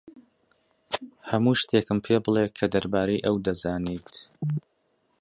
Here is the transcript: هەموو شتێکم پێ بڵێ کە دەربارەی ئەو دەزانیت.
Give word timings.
هەموو 1.29 1.59
شتێکم 1.61 1.99
پێ 2.05 2.15
بڵێ 2.25 2.45
کە 2.57 2.65
دەربارەی 2.73 3.23
ئەو 3.25 3.35
دەزانیت. 3.45 4.09